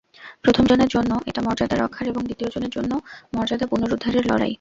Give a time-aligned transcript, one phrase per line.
[0.43, 2.91] প্রথমজনের জন্য এটা মর্যাদা রক্ষার এবং দ্বিতীয়জনের জন্য
[3.35, 4.49] মর্যাদা পুনরুদ্ধারের লড়াই।